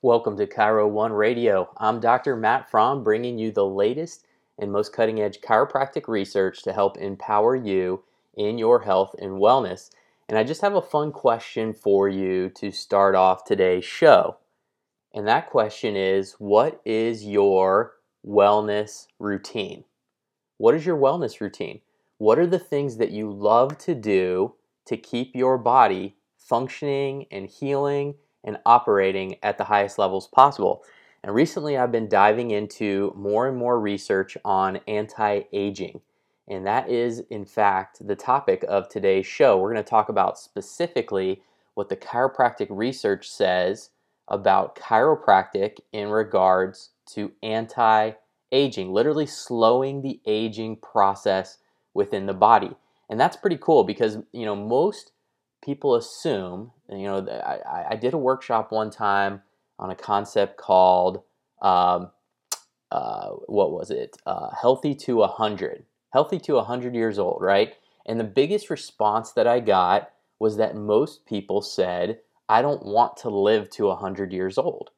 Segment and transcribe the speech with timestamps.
[0.00, 1.70] Welcome to Chiro One Radio.
[1.76, 2.36] I'm Dr.
[2.36, 4.24] Matt Frahm, bringing you the latest
[4.56, 8.04] and most cutting edge chiropractic research to help empower you
[8.36, 9.90] in your health and wellness.
[10.28, 14.36] And I just have a fun question for you to start off today's show.
[15.12, 17.94] And that question is What is your
[18.24, 19.82] wellness routine?
[20.58, 21.80] What is your wellness routine?
[22.18, 24.54] What are the things that you love to do
[24.86, 30.82] to keep your body functioning and healing and operating at the highest levels possible.
[31.22, 36.00] And recently, I've been diving into more and more research on anti aging.
[36.46, 39.58] And that is, in fact, the topic of today's show.
[39.58, 41.42] We're going to talk about specifically
[41.74, 43.90] what the chiropractic research says
[44.28, 48.12] about chiropractic in regards to anti
[48.52, 51.58] aging, literally slowing the aging process
[51.94, 52.74] within the body.
[53.10, 55.12] And that's pretty cool because, you know, most
[55.68, 59.42] people assume, you know, I, I did a workshop one time
[59.78, 61.22] on a concept called,
[61.60, 62.10] um,
[62.90, 64.16] uh, what was it?
[64.24, 65.84] Uh, healthy to 100.
[66.14, 67.74] Healthy to 100 years old, right?
[68.06, 73.18] And the biggest response that I got was that most people said, I don't want
[73.18, 74.88] to live to 100 years old.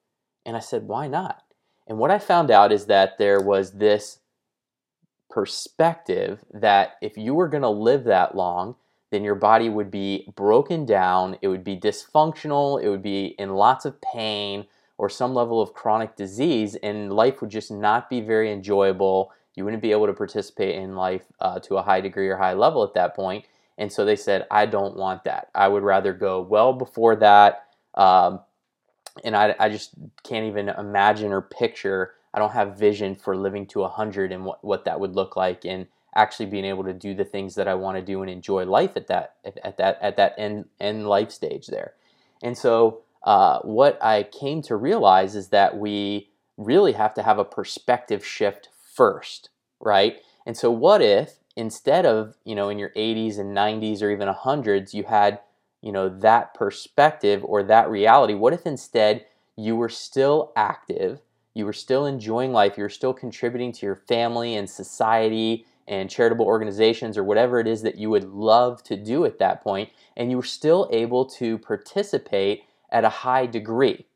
[0.46, 1.42] And I said, why not?
[1.88, 4.20] And what I found out is that there was this
[5.28, 8.76] perspective that if you were going to live that long,
[9.10, 13.54] then your body would be broken down, it would be dysfunctional, it would be in
[13.54, 14.66] lots of pain
[14.98, 19.32] or some level of chronic disease, and life would just not be very enjoyable.
[19.54, 22.52] You wouldn't be able to participate in life uh, to a high degree or high
[22.52, 23.46] level at that point.
[23.78, 25.48] And so they said, I don't want that.
[25.54, 27.64] I would rather go well before that.
[27.94, 28.40] Um,
[29.24, 32.12] and I, I just can't even imagine or picture.
[32.34, 35.64] I don't have vision for living to 100 and what, what that would look like.
[35.64, 38.64] And actually being able to do the things that I want to do and enjoy
[38.64, 41.94] life at that at, that at that end end life stage there.
[42.42, 47.38] And so uh, what I came to realize is that we really have to have
[47.38, 50.18] a perspective shift first, right?
[50.46, 54.28] And so what if instead of you know in your 80s and 90s or even
[54.28, 55.40] 100s you had
[55.82, 59.26] you know that perspective or that reality what if instead
[59.56, 61.20] you were still active
[61.54, 66.08] you were still enjoying life you were still contributing to your family and society and
[66.08, 69.90] charitable organizations or whatever it is that you would love to do at that point,
[70.16, 72.62] and you were still able to participate
[72.92, 74.06] at a high degree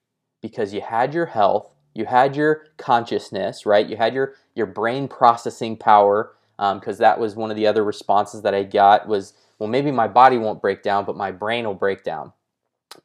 [0.41, 3.89] because you had your health, you had your consciousness, right?
[3.89, 7.83] You had your your brain processing power because um, that was one of the other
[7.83, 11.67] responses that I got was, well, maybe my body won't break down, but my brain
[11.67, 12.33] will break down,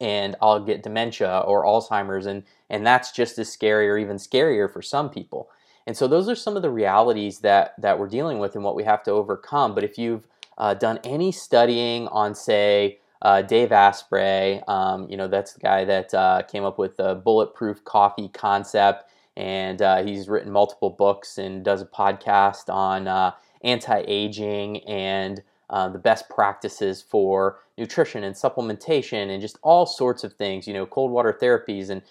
[0.00, 4.72] and I'll get dementia or Alzheimer's, and and that's just as scary or even scarier
[4.72, 5.50] for some people.
[5.90, 8.76] And so those are some of the realities that that we're dealing with and what
[8.76, 9.74] we have to overcome.
[9.74, 10.24] But if you've
[10.56, 15.84] uh, done any studying on, say, uh, Dave Asprey, um, you know that's the guy
[15.84, 21.38] that uh, came up with the bulletproof coffee concept, and uh, he's written multiple books
[21.38, 23.32] and does a podcast on uh,
[23.64, 30.34] anti-aging and uh, the best practices for nutrition and supplementation and just all sorts of
[30.34, 30.68] things.
[30.68, 32.02] You know, cold water therapies and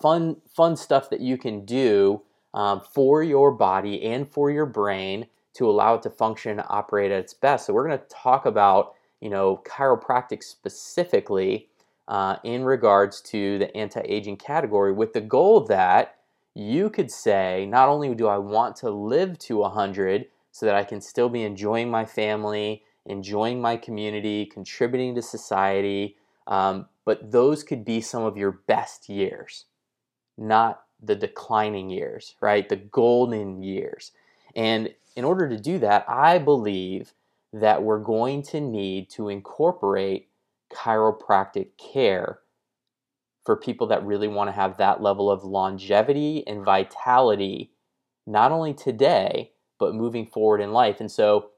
[0.00, 2.22] fun fun stuff that you can do
[2.54, 7.10] um, for your body and for your brain to allow it to function and operate
[7.10, 7.66] at its best.
[7.66, 11.68] So we're going to talk about you know chiropractic specifically
[12.06, 16.16] uh, in regards to the anti-aging category with the goal that
[16.54, 20.84] you could say not only do I want to live to 100 so that I
[20.84, 26.16] can still be enjoying my family, enjoying my community, contributing to society,
[26.46, 29.66] um, but those could be some of your best years,
[30.36, 32.68] not the declining years, right?
[32.68, 34.12] The golden years.
[34.54, 37.12] And in order to do that, I believe
[37.52, 40.28] that we're going to need to incorporate
[40.72, 42.40] chiropractic care
[43.44, 47.70] for people that really want to have that level of longevity and vitality,
[48.26, 51.00] not only today, but moving forward in life.
[51.00, 51.50] And so,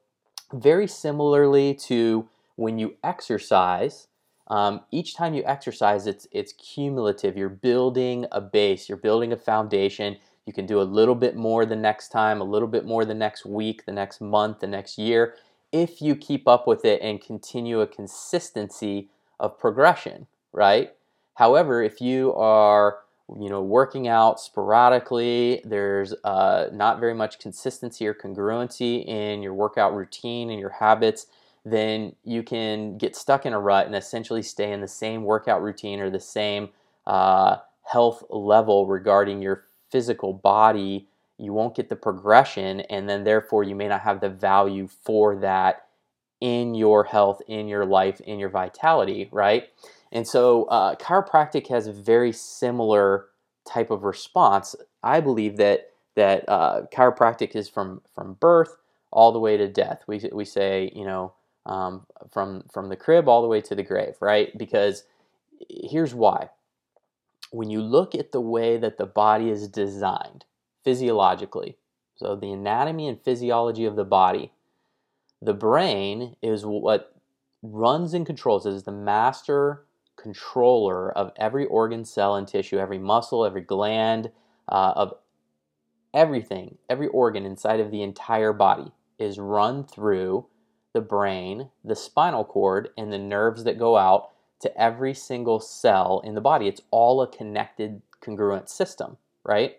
[0.53, 4.09] very similarly to when you exercise,
[4.51, 7.37] um, each time you exercise, it's it's cumulative.
[7.37, 8.89] You're building a base.
[8.89, 10.17] You're building a foundation.
[10.45, 13.15] You can do a little bit more the next time, a little bit more the
[13.15, 15.37] next week, the next month, the next year,
[15.71, 19.09] if you keep up with it and continue a consistency
[19.39, 20.95] of progression, right?
[21.35, 22.99] However, if you are
[23.39, 29.55] you know working out sporadically there's uh, not very much consistency or congruency in your
[29.55, 31.27] workout routine and your habits
[31.65, 35.63] then you can get stuck in a rut and essentially stay in the same workout
[35.63, 36.71] routine or the same
[37.07, 41.09] uh, health level regarding your physical body.
[41.39, 45.37] You won't get the progression, and then therefore you may not have the value for
[45.37, 45.87] that
[46.41, 49.69] in your health, in your life, in your vitality, right?
[50.13, 53.27] And so uh, chiropractic has a very similar
[53.69, 54.75] type of response.
[55.03, 58.77] I believe that that uh, chiropractic is from from birth
[59.13, 60.03] all the way to death.
[60.07, 61.35] We we say you know
[61.67, 64.57] um, from from the crib all the way to the grave, right?
[64.57, 65.05] Because
[65.69, 66.51] here's why.
[67.53, 70.45] When you look at the way that the body is designed
[70.85, 71.77] physiologically,
[72.15, 74.53] so the anatomy and physiology of the body,
[75.43, 77.15] the brain is what
[77.63, 79.85] runs and controls, is the master
[80.17, 84.31] controller of every organ, cell, and tissue, every muscle, every gland,
[84.69, 85.15] uh, of
[86.15, 90.47] everything, every organ inside of the entire body is run through
[90.93, 96.21] the brain, the spinal cord, and the nerves that go out to every single cell
[96.25, 96.67] in the body.
[96.69, 99.79] It's all a connected, congruent system, right?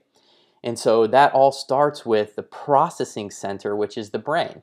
[0.64, 4.62] And so that all starts with the processing center, which is the brain.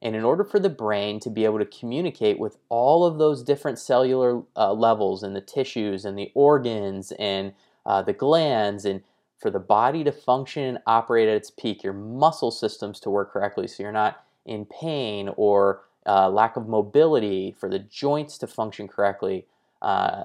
[0.00, 3.42] And in order for the brain to be able to communicate with all of those
[3.42, 7.52] different cellular uh, levels and the tissues and the organs and
[7.84, 9.02] uh, the glands, and
[9.38, 13.32] for the body to function and operate at its peak, your muscle systems to work
[13.32, 18.46] correctly so you're not in pain or uh, lack of mobility, for the joints to
[18.46, 19.46] function correctly,
[19.82, 20.24] uh,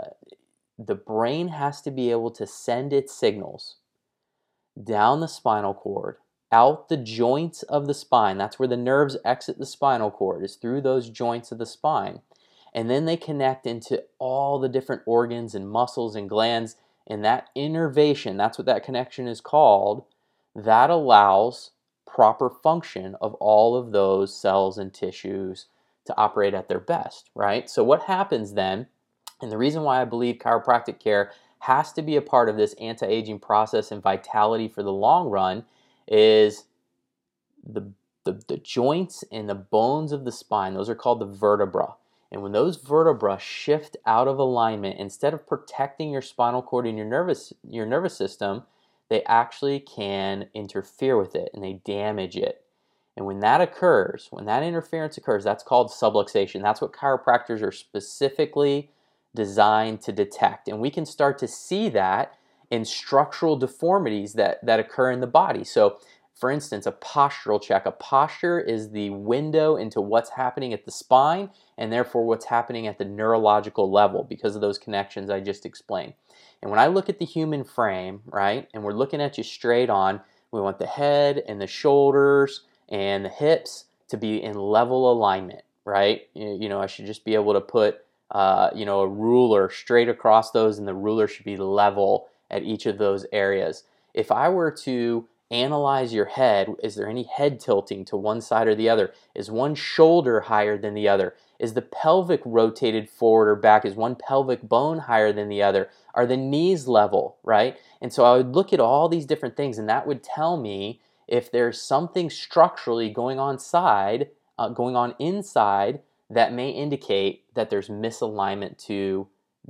[0.77, 3.75] the brain has to be able to send its signals
[4.81, 6.17] down the spinal cord
[6.53, 8.37] out the joints of the spine.
[8.37, 12.21] That's where the nerves exit the spinal cord, is through those joints of the spine.
[12.75, 16.75] And then they connect into all the different organs and muscles and glands.
[17.07, 20.05] And that innervation, that's what that connection is called,
[20.55, 21.71] that allows
[22.13, 25.65] proper function of all of those cells and tissues
[26.05, 27.69] to operate at their best, right?
[27.69, 28.87] So, what happens then,
[29.41, 32.73] and the reason why I believe chiropractic care has to be a part of this
[32.73, 35.65] anti aging process and vitality for the long run
[36.07, 36.65] is
[37.65, 37.91] the,
[38.25, 40.73] the, the joints and the bones of the spine.
[40.73, 41.95] Those are called the vertebra.
[42.31, 46.97] And when those vertebrae shift out of alignment, instead of protecting your spinal cord and
[46.97, 48.63] your nervous your nervous system,
[49.13, 52.63] they actually can interfere with it and they damage it.
[53.15, 56.63] And when that occurs, when that interference occurs, that's called subluxation.
[56.63, 58.89] That's what chiropractors are specifically
[59.35, 60.67] designed to detect.
[60.67, 62.33] And we can start to see that
[62.71, 65.63] in structural deformities that, that occur in the body.
[65.63, 65.99] So,
[66.33, 67.85] for instance, a postural check.
[67.85, 72.87] A posture is the window into what's happening at the spine and therefore what's happening
[72.87, 76.15] at the neurological level because of those connections I just explained.
[76.63, 79.89] And when I look at the human frame, right, and we're looking at you straight
[79.89, 80.21] on,
[80.53, 85.63] we want the head and the shoulders and the hips to be in level alignment,
[85.83, 86.21] right?
[86.33, 90.07] You, know, I should just be able to put, uh, you know, a ruler straight
[90.07, 93.83] across those, and the ruler should be level at each of those areas.
[94.13, 98.67] If I were to analyze your head, is there any head tilting to one side
[98.67, 99.13] or the other?
[99.35, 101.35] Is one shoulder higher than the other?
[101.59, 103.85] Is the pelvic rotated forward or back?
[103.85, 105.89] Is one pelvic bone higher than the other?
[106.15, 107.77] Are the knees level, right?
[108.01, 110.99] And so I would look at all these different things, and that would tell me
[111.27, 117.69] if there's something structurally going on side, uh, going on inside that may indicate that
[117.69, 119.27] there's misalignment to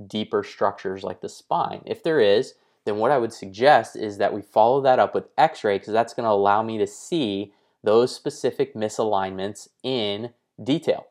[0.08, 1.82] deeper structures like the spine.
[1.86, 5.30] If there is, then what I would suggest is that we follow that up with
[5.38, 7.54] x-ray because that's going to allow me to see
[7.84, 10.32] those specific misalignments in
[10.62, 11.08] detail.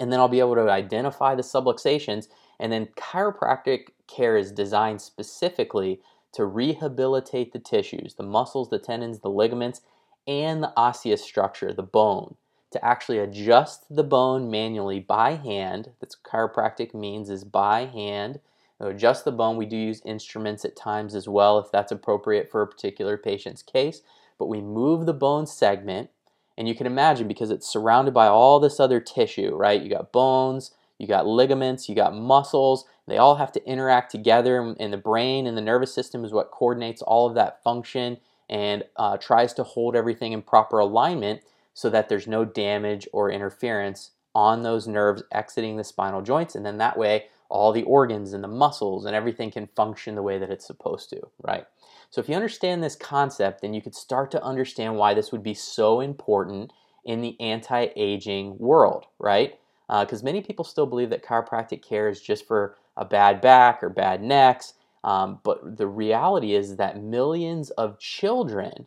[0.00, 2.28] And then I'll be able to identify the subluxations
[2.58, 6.00] and then chiropractic care is designed specifically
[6.32, 9.82] to rehabilitate the tissues, the muscles, the tendons, the ligaments,
[10.26, 12.34] and the osseous structure, the bone,
[12.70, 15.90] to actually adjust the bone manually by hand.
[16.00, 18.40] That's chiropractic means is by hand
[18.80, 22.62] adjust the bone, we do use instruments at times as well if that's appropriate for
[22.62, 24.02] a particular patient's case.
[24.38, 26.10] But we move the bone segment,
[26.58, 29.80] and you can imagine because it's surrounded by all this other tissue, right?
[29.80, 32.84] You got bones, you got ligaments, you got muscles.
[33.06, 36.50] They all have to interact together, and the brain and the nervous system is what
[36.50, 41.42] coordinates all of that function and uh, tries to hold everything in proper alignment
[41.74, 46.54] so that there's no damage or interference on those nerves exiting the spinal joints.
[46.54, 50.22] And then that way, all the organs and the muscles and everything can function the
[50.22, 51.66] way that it's supposed to, right?
[52.10, 55.42] So if you understand this concept, then you could start to understand why this would
[55.42, 56.72] be so important
[57.04, 59.58] in the anti-aging world, right?
[59.88, 63.82] Because uh, many people still believe that chiropractic care is just for a bad back
[63.82, 68.86] or bad necks, um, but the reality is that millions of children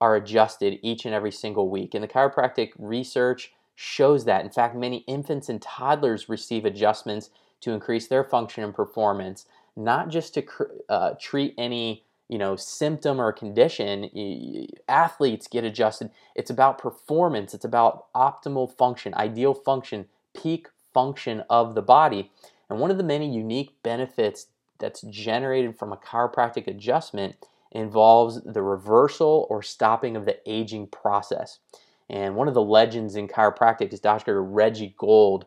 [0.00, 4.44] are adjusted each and every single week, and the chiropractic research shows that.
[4.44, 7.30] In fact, many infants and toddlers receive adjustments
[7.64, 10.44] to increase their function and performance, not just to
[10.88, 14.08] uh, treat any you know symptom or condition
[14.88, 21.74] athletes get adjusted it's about performance it's about optimal function ideal function peak function of
[21.74, 22.30] the body
[22.70, 24.46] and one of the many unique benefits
[24.78, 27.36] that's generated from a chiropractic adjustment
[27.72, 31.58] involves the reversal or stopping of the aging process.
[32.08, 34.42] And one of the legends in chiropractic is Dr.
[34.42, 35.46] Reggie Gold.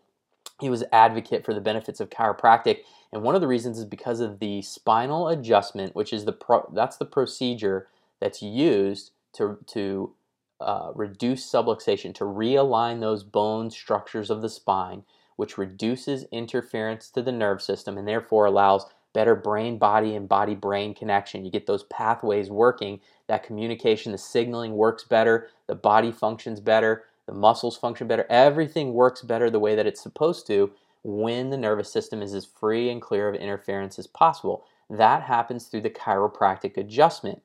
[0.60, 2.80] He was advocate for the benefits of chiropractic,
[3.14, 6.70] and one of the reasons is because of the spinal adjustment, which is the pro-
[6.74, 7.88] that's the procedure
[8.20, 10.14] that's used to to
[10.60, 15.04] uh, reduce subluxation, to realign those bone structures of the spine,
[15.36, 20.56] which reduces interference to the nerve system and therefore allows better brain body and body
[20.56, 21.46] brain connection.
[21.46, 27.04] You get those pathways working, that communication, the signaling works better, the body functions better,
[27.28, 28.26] the muscles function better.
[28.30, 30.72] Everything works better the way that it's supposed to
[31.04, 34.66] when the nervous system is as free and clear of interference as possible.
[34.90, 37.42] That happens through the chiropractic adjustment.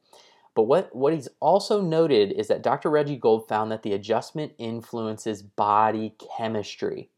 [0.54, 2.90] But what, what he's also noted is that Dr.
[2.90, 7.10] Reggie Gold found that the adjustment influences body chemistry.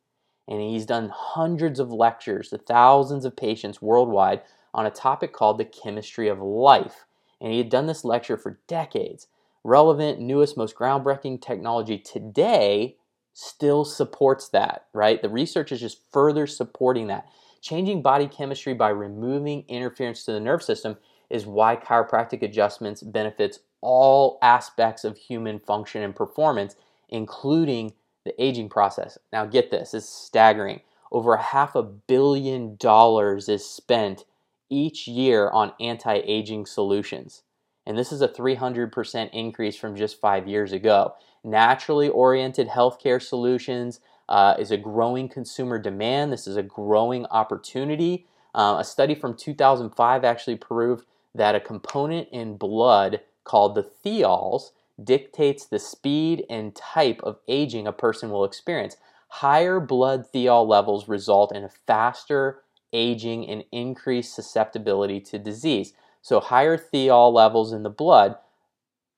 [0.47, 4.43] And he's done hundreds of lectures to thousands of patients worldwide
[4.73, 7.07] on a topic called the chemistry of life.
[7.41, 9.27] And he had done this lecture for decades.
[9.65, 12.97] Relevant, newest, most groundbreaking technology today
[13.33, 15.21] still supports that, right?
[15.23, 17.27] The research is just further supporting that.
[17.63, 20.99] Changing body chemistry by removing interference to the nerve system
[21.31, 26.77] is why chiropractic adjustments benefits all aspects of human function and performance,
[27.09, 27.95] including
[28.25, 29.17] the aging process.
[29.33, 30.83] Now, get this, it's staggering.
[31.11, 34.25] Over half a billion dollars is spent
[34.69, 37.43] each year on anti aging solutions.
[37.87, 41.15] And this is a 300% increase from just five years ago.
[41.43, 46.33] Naturally oriented healthcare solutions uh, is a growing consumer demand.
[46.33, 48.27] This is a growing opportunity.
[48.55, 54.71] Uh, a study from 2005 actually proved that a component in blood called the thiols
[55.03, 58.97] dictates the speed and type of aging a person will experience.
[59.29, 62.63] Higher blood thiol levels result in a faster
[62.93, 65.93] aging and increased susceptibility to disease.
[66.25, 68.37] So, higher thiol levels in the blood,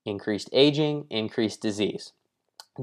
[0.05, 2.11] increased aging, increased disease.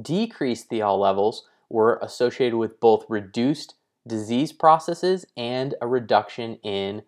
[0.00, 3.74] Decreased thiol levels were associated with both reduced
[4.06, 7.02] disease processes and a reduction in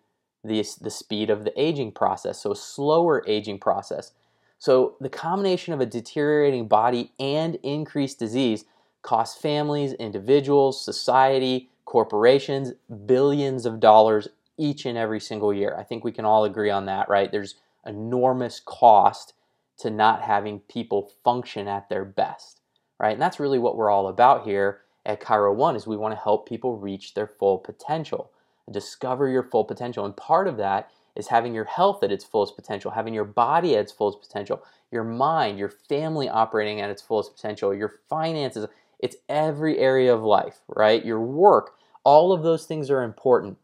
[0.44, 4.12] the, the speed of the aging process, so slower aging process.
[4.58, 8.66] So the combination of a deteriorating body and increased disease
[9.00, 12.74] costs families, individuals, society, corporations
[13.06, 15.76] billions of dollars each and every single year.
[15.78, 17.30] I think we can all agree on that, right?
[17.30, 19.34] There's enormous cost
[19.78, 22.60] to not having people function at their best,
[22.98, 23.12] right?
[23.12, 26.20] And that's really what we're all about here at Chiro One is we want to
[26.20, 28.30] help people reach their full potential
[28.70, 30.04] discover your full potential.
[30.04, 33.74] And part of that is having your health at its fullest potential, having your body
[33.74, 38.66] at its fullest potential, your mind, your family operating at its fullest potential, your finances.
[38.98, 41.04] It's every area of life, right?
[41.04, 41.74] Your work.
[42.04, 43.58] All of those things are important.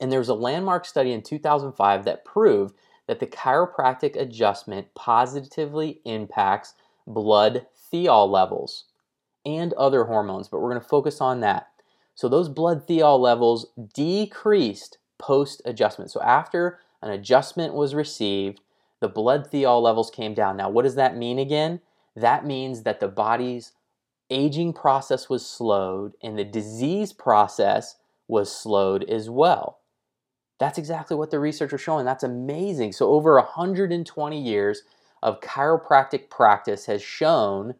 [0.00, 2.74] And there was a landmark study in 2005 that proved
[3.06, 6.74] that the chiropractic adjustment positively impacts
[7.06, 8.84] blood thiol levels
[9.44, 11.68] and other hormones, but we're going to focus on that.
[12.14, 16.10] So those blood thiol levels decreased post adjustment.
[16.10, 18.60] So after an adjustment was received,
[19.00, 20.56] the blood thiol levels came down.
[20.56, 21.80] Now, what does that mean again?
[22.14, 23.72] That means that the body's
[24.30, 27.96] aging process was slowed and the disease process
[28.28, 29.80] was slowed as well.
[30.62, 32.04] That's exactly what the research is showing.
[32.04, 32.92] That's amazing.
[32.92, 34.82] So, over 120 years
[35.20, 37.74] of chiropractic practice has shown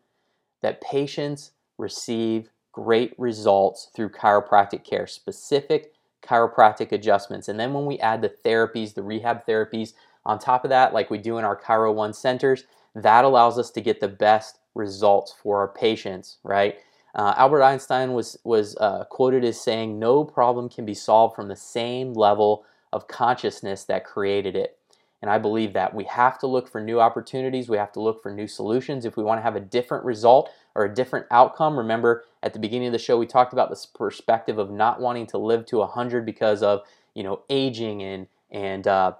[0.62, 5.92] that patients receive great results through chiropractic care, specific
[6.24, 7.46] chiropractic adjustments.
[7.46, 9.92] And then when we add the therapies, the rehab therapies
[10.26, 12.64] on top of that, like we do in our Chiro One centers,
[12.96, 16.78] that allows us to get the best results for our patients, right?
[17.14, 21.49] Uh, Albert Einstein was was uh, quoted as saying, "No problem can be solved from
[21.49, 24.78] the same level of consciousness that created it."
[25.23, 27.69] And I believe that we have to look for new opportunities.
[27.69, 30.50] We have to look for new solutions if we want to have a different result
[30.75, 31.78] or a different outcome.
[31.78, 35.26] Remember, at the beginning of the show, we talked about this perspective of not wanting
[35.28, 36.83] to live to 100 because of
[37.14, 39.12] you know aging and and uh,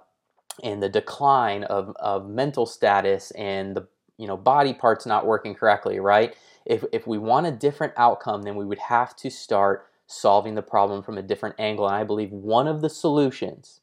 [0.63, 5.55] and the decline of, of mental status and the you know body parts not working
[5.55, 5.99] correctly.
[5.99, 6.35] Right?
[6.65, 10.61] If if we want a different outcome, then we would have to start solving the
[10.61, 11.87] problem from a different angle.
[11.87, 13.81] And I believe one of the solutions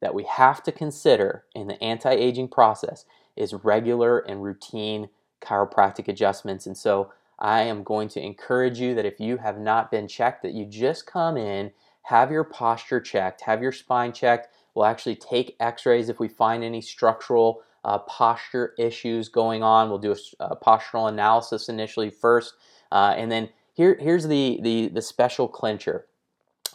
[0.00, 3.04] that we have to consider in the anti aging process
[3.36, 5.08] is regular and routine
[5.40, 6.66] chiropractic adjustments.
[6.66, 10.42] And so I am going to encourage you that if you have not been checked,
[10.42, 14.48] that you just come in, have your posture checked, have your spine checked.
[14.74, 19.88] We'll actually take x rays if we find any structural uh, posture issues going on.
[19.88, 22.54] We'll do a, a postural analysis initially first.
[22.90, 26.06] Uh, and then here, here's the, the, the special clincher.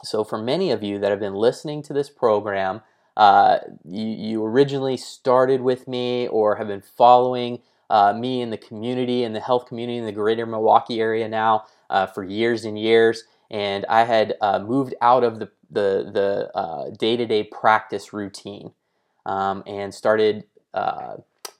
[0.04, 2.82] So, for many of you that have been listening to this program,
[3.18, 8.58] uh, you, you originally started with me or have been following uh, me in the
[8.58, 12.80] community, in the health community in the greater Milwaukee area now uh, for years and
[12.80, 13.24] years.
[13.52, 18.72] And I had uh, moved out of the, the, the uh, day-to-day practice routine
[19.26, 21.18] um, and started uh,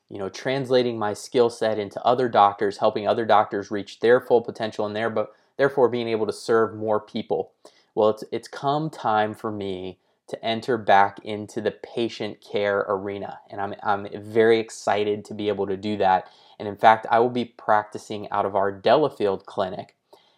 [0.10, 4.42] you know, translating my skill set into other doctors, helping other doctors reach their full
[4.42, 5.14] potential and their,
[5.58, 7.52] therefore being able to serve more people.
[7.94, 13.40] Well, it's, it's come time for me to enter back into the patient care arena.
[13.50, 16.30] And I'm, I'm very excited to be able to do that.
[16.60, 19.96] And in fact, I will be practicing out of our Delafield clinic.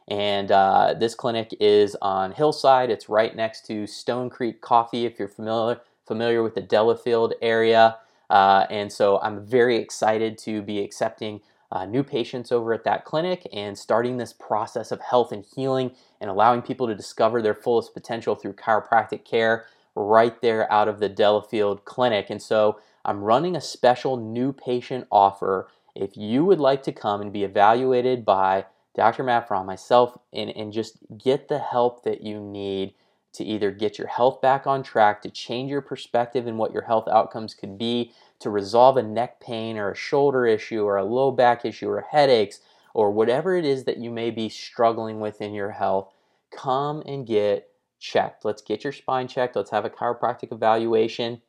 [0.07, 2.89] And uh, this clinic is on Hillside.
[2.89, 7.97] It's right next to Stone Creek Coffee, if you're familiar, familiar with the Delafield area.
[8.31, 13.05] Uh, and so I'm very excited to be accepting uh, new patients over at that
[13.05, 17.53] clinic and starting this process of health and healing and allowing people to discover their
[17.53, 22.29] fullest potential through chiropractic care right there out of the Delafield clinic.
[22.29, 25.67] And so I'm running a special new patient offer.
[25.93, 29.23] If you would like to come and be evaluated by Dr.
[29.23, 32.93] Matt Frahm, myself, and, and just get the help that you need
[33.33, 36.83] to either get your health back on track, to change your perspective and what your
[36.83, 41.05] health outcomes could be, to resolve a neck pain or a shoulder issue or a
[41.05, 42.59] low back issue or headaches
[42.93, 46.11] or whatever it is that you may be struggling with in your health,
[46.51, 47.69] come and get
[47.99, 48.43] checked.
[48.43, 49.55] Let's get your spine checked.
[49.55, 51.41] Let's have a chiropractic evaluation.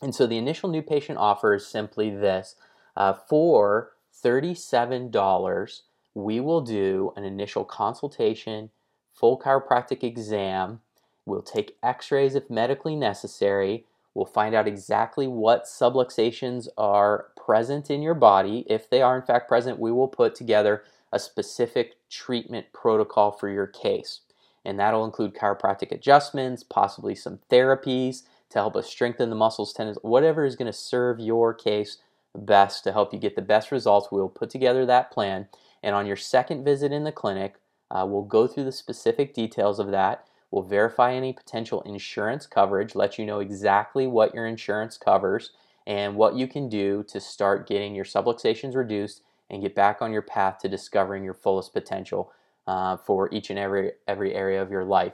[0.00, 2.54] And so the initial new patient offer is simply this
[2.96, 3.92] uh, for
[4.24, 5.80] $37,
[6.14, 8.70] we will do an initial consultation,
[9.12, 10.80] full chiropractic exam
[11.26, 13.84] We'll take x rays if medically necessary.
[14.14, 18.64] We'll find out exactly what subluxations are present in your body.
[18.68, 23.50] If they are, in fact, present, we will put together a specific treatment protocol for
[23.50, 24.20] your case.
[24.64, 29.98] And that'll include chiropractic adjustments, possibly some therapies to help us strengthen the muscles, tendons,
[30.02, 31.98] whatever is going to serve your case
[32.34, 34.08] best to help you get the best results.
[34.10, 35.48] We'll put together that plan.
[35.82, 37.56] And on your second visit in the clinic,
[37.90, 40.26] uh, we'll go through the specific details of that.
[40.56, 45.50] We'll verify any potential insurance coverage, let you know exactly what your insurance covers
[45.86, 50.14] and what you can do to start getting your subluxations reduced and get back on
[50.14, 52.32] your path to discovering your fullest potential
[52.66, 55.12] uh, for each and every every area of your life.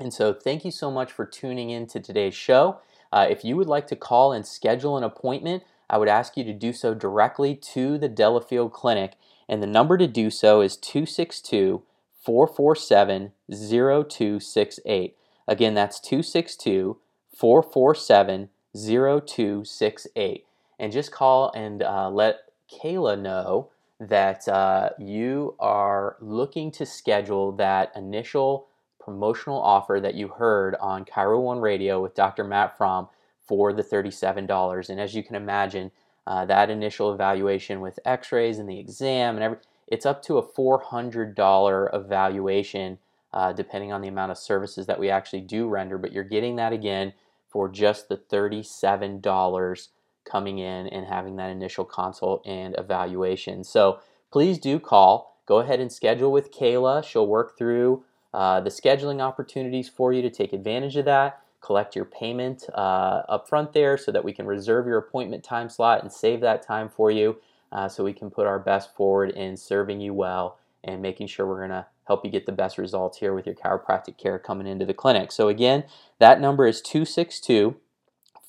[0.00, 2.78] And so, thank you so much for tuning in to today's show.
[3.12, 6.44] Uh, if you would like to call and schedule an appointment, I would ask you
[6.44, 9.16] to do so directly to the Delafield Clinic.
[9.50, 11.82] And the number to do so is 262
[12.22, 15.16] 447 0268.
[15.48, 16.98] Again, that's 262
[17.36, 20.46] 447 0268.
[20.78, 22.40] And just call and uh, let
[22.72, 30.28] Kayla know that uh, you are looking to schedule that initial promotional offer that you
[30.28, 32.44] heard on Chiro One Radio with Dr.
[32.44, 33.08] Matt Frahm
[33.46, 34.88] for the $37.
[34.88, 35.90] And as you can imagine,
[36.26, 40.38] uh, that initial evaluation with x rays and the exam and everything it's up to
[40.38, 42.98] a $400 evaluation
[43.34, 46.56] uh, depending on the amount of services that we actually do render, but you're getting
[46.56, 47.12] that again
[47.50, 49.88] for just the $37
[50.24, 53.64] coming in and having that initial consult and evaluation.
[53.64, 54.00] So
[54.30, 55.36] please do call.
[55.44, 57.04] Go ahead and schedule with Kayla.
[57.04, 58.02] She'll work through
[58.32, 61.42] uh, the scheduling opportunities for you to take advantage of that.
[61.60, 65.68] Collect your payment uh, up front there so that we can reserve your appointment time
[65.68, 67.36] slot and save that time for you
[67.72, 71.46] uh, so we can put our best forward in serving you well and making sure
[71.46, 74.66] we're going to help you get the best results here with your chiropractic care coming
[74.66, 75.32] into the clinic.
[75.32, 75.84] So, again,
[76.18, 77.76] that number is 262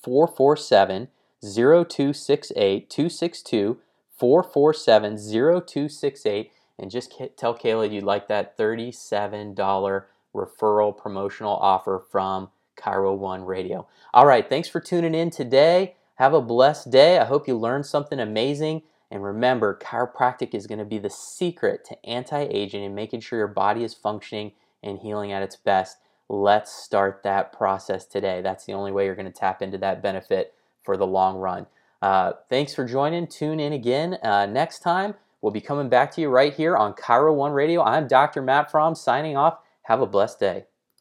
[0.02, 1.08] 447
[1.42, 2.90] 0268.
[2.90, 3.78] 262
[4.18, 6.50] 447 0268.
[6.78, 13.86] And just tell Kayla you'd like that $37 referral promotional offer from Chiro One Radio.
[14.12, 15.94] All right, thanks for tuning in today.
[16.16, 17.18] Have a blessed day.
[17.18, 18.82] I hope you learned something amazing.
[19.14, 23.38] And remember, chiropractic is going to be the secret to anti aging and making sure
[23.38, 24.50] your body is functioning
[24.82, 25.98] and healing at its best.
[26.28, 28.40] Let's start that process today.
[28.42, 31.66] That's the only way you're going to tap into that benefit for the long run.
[32.02, 33.28] Uh, thanks for joining.
[33.28, 35.14] Tune in again uh, next time.
[35.40, 37.84] We'll be coming back to you right here on Chiro One Radio.
[37.84, 38.42] I'm Dr.
[38.42, 39.58] Matt Frahm signing off.
[39.82, 40.64] Have a blessed day.